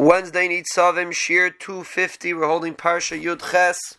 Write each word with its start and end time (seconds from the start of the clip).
Wednesday 0.00 0.48
Nitzavim 0.48 1.12
Shir 1.12 1.50
250. 1.50 2.32
We're 2.32 2.46
holding 2.46 2.74
Parsha 2.74 3.22
Yud 3.22 3.50
Ches. 3.50 3.98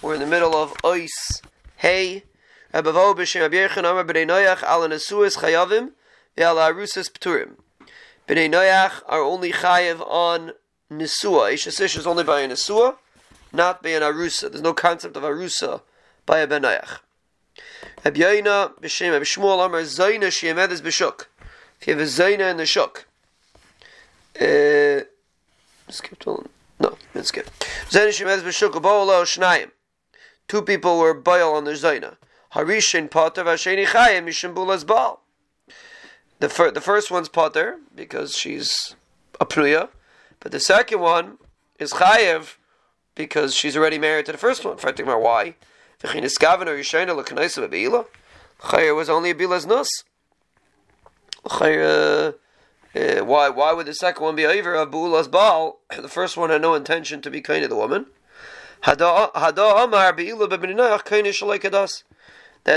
We're 0.00 0.14
in 0.14 0.20
the 0.20 0.26
middle 0.26 0.54
of 0.54 0.72
Ois 0.84 1.42
Hey. 1.74 2.22
Abavo 2.72 3.16
b'shem 3.16 3.50
Abiyachan 3.50 3.78
Amar 3.78 4.04
b'nei 4.04 4.24
Noyach 4.24 4.62
al 4.62 4.82
nesuas 4.82 5.38
chayavim 5.38 5.90
ve'al 6.38 6.54
arusas 6.54 7.10
p'turim. 7.10 7.56
B'nei 8.28 8.48
Noyach 8.48 9.02
are 9.08 9.22
only 9.22 9.50
chayav 9.50 10.00
on 10.08 10.52
Nesua. 10.88 11.52
Ishasish 11.52 11.98
is 11.98 12.06
only 12.06 12.22
by 12.22 12.42
a 12.42 12.48
Nesua, 12.48 12.94
not 13.52 13.82
by 13.82 13.88
an 13.88 14.02
Arusa. 14.02 14.52
There's 14.52 14.62
no 14.62 14.72
concept 14.72 15.16
of 15.16 15.24
Arusa 15.24 15.80
by 16.26 16.38
a 16.38 16.46
Ben 16.46 16.62
Noyach. 16.62 16.98
Abiyayna 18.04 18.78
b'shem 18.80 19.20
Abishmuel 19.20 19.66
Amar 19.66 19.80
Zayna 19.80 20.28
sheyemedes 20.28 20.80
b'shuk. 20.80 21.24
If 21.80 21.88
you 21.88 21.94
have 21.94 22.02
a 22.02 22.04
Zayna 22.04 22.52
in 22.52 22.58
the 22.58 22.66
shuk. 22.66 23.06
Uh, 24.40 25.09
Skip 25.90 26.18
to 26.20 26.48
no, 26.80 26.96
let's 27.14 27.28
skip. 27.28 27.48
Two 30.48 30.62
people 30.62 30.98
were 30.98 31.14
boil 31.14 31.54
on 31.54 31.64
their 31.64 31.74
zayna. 31.74 32.16
Harishin 32.54 33.10
potter 33.10 33.44
v'asheni 33.44 33.86
chayim 33.86 34.24
mishim 34.24 34.54
bulas 34.54 34.86
bal. 34.86 35.20
The 36.38 36.48
first, 36.48 36.74
the 36.74 36.80
first 36.80 37.10
one's 37.10 37.28
potter 37.28 37.78
because 37.94 38.34
she's 38.36 38.96
a 39.38 39.44
pruya, 39.44 39.90
but 40.40 40.52
the 40.52 40.60
second 40.60 41.00
one 41.00 41.36
is 41.78 41.92
chayev 41.92 42.56
because 43.14 43.54
she's 43.54 43.76
already 43.76 43.98
married 43.98 44.24
to 44.26 44.32
the 44.32 44.38
first 44.38 44.64
one. 44.64 44.78
Fighting 44.78 45.04
about 45.04 45.20
why. 45.20 45.56
Chayev 46.02 46.22
was 48.96 49.10
only 49.10 49.30
a 49.30 49.34
bilas 49.34 49.66
nus. 49.66 49.88
Chayev 51.44 52.34
uh, 52.94 53.24
why? 53.24 53.48
Why 53.48 53.72
would 53.72 53.86
the 53.86 53.94
second 53.94 54.24
one 54.24 54.34
be 54.34 54.46
over 54.46 54.74
of 54.74 54.90
Bu'ulas 54.90 55.30
Baal? 55.30 55.78
The 55.96 56.08
first 56.08 56.36
one 56.36 56.50
had 56.50 56.62
no 56.62 56.74
intention 56.74 57.20
to 57.22 57.30
be 57.30 57.40
kind 57.40 57.62
of 57.62 57.70
the 57.70 57.76
woman. 57.76 58.06
That 58.82 58.98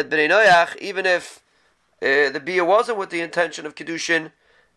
Bnei 0.09 0.81
even 0.81 1.05
if 1.05 1.43
uh, 2.01 2.29
the 2.29 2.41
bia 2.43 2.65
wasn't 2.65 2.97
with 2.97 3.09
the 3.09 3.21
intention 3.21 3.65
of 3.65 3.75
kedushin, 3.75 4.31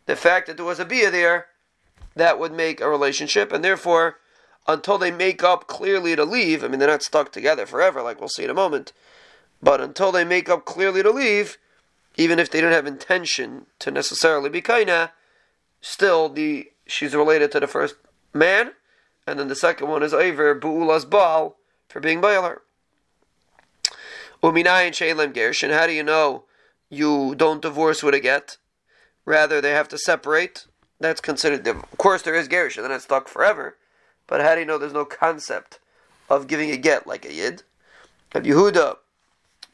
the 0.06 0.16
fact 0.16 0.46
that 0.46 0.56
there 0.56 0.66
was 0.66 0.78
a 0.78 0.84
bia 0.84 1.10
there, 1.10 1.46
that 2.14 2.38
would 2.38 2.52
make 2.52 2.80
a 2.80 2.88
relationship, 2.88 3.52
and 3.52 3.62
therefore, 3.64 4.18
until 4.66 4.98
they 4.98 5.10
make 5.10 5.44
up 5.44 5.66
clearly 5.66 6.16
to 6.16 6.24
leave, 6.24 6.64
I 6.64 6.68
mean 6.68 6.78
they're 6.78 6.88
not 6.88 7.02
stuck 7.02 7.30
together 7.32 7.66
forever, 7.66 8.02
like 8.02 8.20
we'll 8.20 8.28
see 8.28 8.44
in 8.44 8.50
a 8.50 8.54
moment, 8.54 8.92
but 9.62 9.80
until 9.80 10.12
they 10.12 10.24
make 10.24 10.48
up 10.48 10.64
clearly 10.64 11.02
to 11.02 11.10
leave, 11.10 11.58
even 12.16 12.38
if 12.38 12.50
they 12.50 12.60
don't 12.60 12.72
have 12.72 12.86
intention 12.86 13.66
to 13.80 13.90
necessarily 13.90 14.48
be 14.48 14.62
kaina, 14.62 15.10
still 15.80 16.28
the 16.28 16.70
she's 16.86 17.14
related 17.14 17.52
to 17.52 17.60
the 17.60 17.66
first 17.66 17.96
man, 18.32 18.72
and 19.26 19.38
then 19.38 19.48
the 19.48 19.56
second 19.56 19.88
one 19.88 20.02
is 20.02 20.14
over 20.14 20.58
bu'ulas 20.58 21.08
baal 21.08 21.56
for 21.88 22.00
being 22.00 22.20
bailer. 22.20 22.62
Uminayin 24.42 24.94
she'elem 24.94 25.32
gershin. 25.32 25.72
How 25.72 25.86
do 25.86 25.92
you 25.92 26.02
know 26.02 26.44
you 26.88 27.34
don't 27.34 27.62
divorce 27.62 28.02
with 28.02 28.14
a 28.14 28.20
get? 28.20 28.58
Rather, 29.24 29.60
they 29.60 29.70
have 29.70 29.88
to 29.88 29.98
separate. 29.98 30.66
That's 31.00 31.20
considered. 31.20 31.66
Of 31.66 31.98
course, 31.98 32.22
there 32.22 32.34
is 32.34 32.48
gershin, 32.48 32.82
then 32.82 32.92
it's 32.92 33.04
stuck 33.04 33.28
forever. 33.28 33.76
But 34.26 34.40
how 34.40 34.54
do 34.54 34.60
you 34.60 34.66
know 34.66 34.78
there's 34.78 34.92
no 34.92 35.04
concept 35.04 35.78
of 36.28 36.46
giving 36.46 36.70
a 36.70 36.76
get 36.76 37.06
like 37.06 37.24
a 37.24 37.32
yid? 37.32 37.62
Rab 38.34 38.44
Yehuda, 38.44 38.96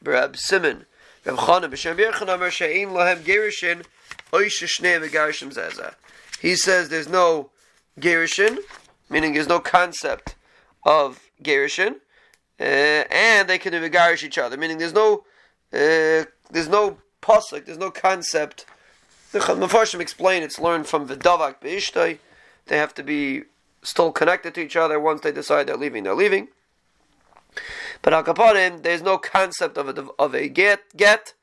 Rab 0.03 0.37
Simon, 0.37 0.87
Chana, 1.25 1.70
B'Shem 1.70 2.51
She'ein 2.51 2.89
Gerishin 2.91 3.84
he 6.41 6.56
says 6.56 6.89
there's 6.89 7.09
no 7.09 7.51
Gerishin, 8.01 8.59
meaning 9.11 9.34
there's 9.34 9.48
no 9.48 9.61
concept 9.61 10.37
of 10.84 11.20
Gerishin, 11.43 11.97
uh, 12.59 12.62
and 12.62 13.48
they 13.48 13.59
can 13.59 13.73
garish 13.91 14.25
each 14.25 14.39
other, 14.39 14.56
meaning 14.56 14.78
there's 14.78 14.95
no 14.95 15.25
uh, 15.72 16.25
there's 16.50 16.69
no 16.69 16.97
pasuk, 17.21 17.66
there's 17.66 17.78
no 17.78 17.91
concept. 17.91 18.65
The 19.32 19.41
Mepharshim 19.41 20.00
explain 20.00 20.43
it's 20.43 20.59
learned 20.59 20.87
from 20.87 21.06
Vidavak 21.09 21.61
Beishtai. 21.61 22.19
They 22.66 22.77
have 22.78 22.94
to 22.94 23.03
be 23.03 23.43
still 23.82 24.12
connected 24.12 24.55
to 24.55 24.61
each 24.61 24.77
other. 24.77 24.99
Once 24.99 25.21
they 25.21 25.32
decide 25.32 25.66
they're 25.66 25.77
leaving, 25.77 26.05
they're 26.05 26.15
leaving. 26.15 26.49
But 28.02 28.12
Akaparim, 28.12 28.82
there's 28.82 29.02
no 29.02 29.16
concept 29.16 29.78
of 29.78 29.88
a, 29.88 30.08
of 30.18 30.34
a 30.34 30.48
get, 30.48 30.80
get 30.96 31.34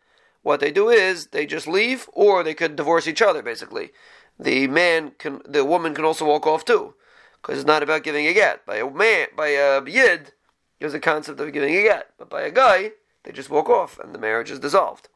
what 0.41 0.59
they 0.59 0.71
do 0.71 0.89
is 0.89 1.27
they 1.27 1.45
just 1.45 1.67
leave, 1.67 2.09
or 2.13 2.43
they 2.43 2.53
could 2.53 2.75
divorce 2.75 3.07
each 3.07 3.21
other. 3.21 3.41
Basically, 3.41 3.91
the 4.39 4.67
man 4.67 5.11
can, 5.17 5.41
the 5.45 5.65
woman 5.65 5.93
can 5.93 6.05
also 6.05 6.25
walk 6.25 6.47
off 6.47 6.65
too, 6.65 6.93
because 7.41 7.57
it's 7.59 7.67
not 7.67 7.83
about 7.83 8.03
giving 8.03 8.25
a 8.25 8.33
get. 8.33 8.65
By 8.65 8.77
a 8.77 8.89
man, 8.89 9.27
by 9.35 9.49
a 9.49 9.83
yid, 9.85 10.33
there's 10.79 10.93
a 10.93 10.99
concept 10.99 11.39
of 11.39 11.51
giving 11.51 11.75
a 11.75 11.83
get, 11.83 12.11
but 12.17 12.29
by 12.29 12.41
a 12.43 12.51
goy, 12.51 12.91
they 13.23 13.31
just 13.31 13.49
walk 13.49 13.69
off, 13.69 13.99
and 13.99 14.13
the 14.13 14.19
marriage 14.19 14.51
is 14.51 14.59
dissolved. 14.59 15.09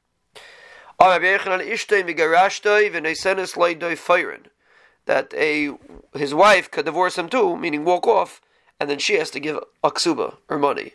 That 5.05 5.33
a 5.33 5.71
his 6.13 6.33
wife 6.33 6.71
could 6.71 6.85
divorce 6.85 7.17
him 7.17 7.29
too, 7.29 7.57
meaning 7.57 7.83
walk 7.83 8.07
off, 8.07 8.41
and 8.79 8.89
then 8.89 8.99
she 8.99 9.15
has 9.15 9.29
to 9.31 9.39
give 9.39 9.59
aksuba 9.83 10.37
or 10.49 10.57
money, 10.57 10.93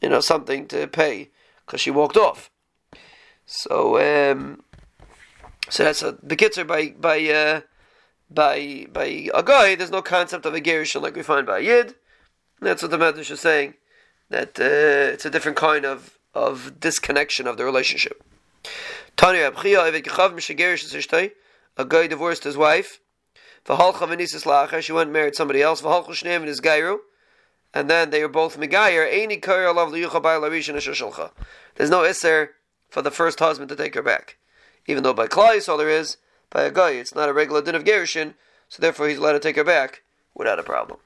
you 0.00 0.08
know, 0.08 0.20
something 0.20 0.66
to 0.68 0.86
pay 0.86 1.30
because 1.64 1.80
she 1.80 1.90
walked 1.90 2.16
off. 2.16 2.50
So, 3.46 3.98
um, 3.98 4.62
so 5.68 5.84
that's 5.84 6.02
a 6.02 6.12
bekitzer 6.14 6.66
by 6.66 6.94
by 6.98 7.28
uh, 7.28 7.60
by 8.30 8.86
by 8.92 9.28
a 9.34 9.42
goy. 9.42 9.76
There's 9.76 9.90
no 9.90 10.02
concept 10.02 10.46
of 10.46 10.54
a 10.54 10.60
gerushin 10.60 11.02
like 11.02 11.16
we 11.16 11.22
find 11.22 11.46
by 11.46 11.58
a 11.58 11.62
yid. 11.62 11.94
That's 12.60 12.82
what 12.82 12.90
the 12.90 12.98
Medrash 12.98 13.30
is 13.30 13.40
saying. 13.40 13.74
That 14.28 14.58
uh, 14.60 15.12
it's 15.12 15.24
a 15.24 15.30
different 15.30 15.56
kind 15.56 15.84
of 15.84 16.18
of 16.34 16.78
disconnection 16.78 17.46
of 17.46 17.56
the 17.56 17.64
relationship. 17.64 18.22
Tanya 19.16 19.52
A 21.76 21.84
goy 21.84 22.08
divorced 22.08 22.44
his 22.44 22.56
wife. 22.56 23.00
She 23.66 24.92
went 24.92 25.08
and 25.08 25.12
married 25.12 25.34
somebody 25.34 25.62
else. 25.62 25.82
And 25.82 25.90
then 27.72 28.10
they 28.10 28.22
are 28.22 28.28
both 28.28 28.58
megayer. 28.58 29.06
There's 31.76 31.90
no 31.90 32.04
iser 32.04 32.50
for 32.88 33.02
the 33.02 33.10
first 33.10 33.38
husband 33.38 33.68
to 33.68 33.76
take 33.76 33.94
her 33.94 34.02
back. 34.02 34.38
Even 34.86 35.02
though 35.02 35.14
by 35.14 35.26
Klai, 35.26 35.68
all 35.68 35.76
there 35.76 35.88
is, 35.88 36.16
by 36.50 36.62
a 36.62 36.70
goy, 36.70 36.92
it's 36.92 37.14
not 37.14 37.28
a 37.28 37.32
regular 37.32 37.62
din 37.62 37.74
of 37.74 37.84
Gerushin, 37.84 38.34
so 38.68 38.80
therefore 38.80 39.08
he's 39.08 39.18
allowed 39.18 39.32
to 39.32 39.40
take 39.40 39.56
her 39.56 39.64
back 39.64 40.02
without 40.34 40.58
a 40.58 40.64
problem. 40.64 41.00